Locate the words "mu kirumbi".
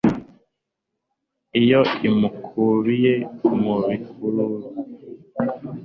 3.63-4.67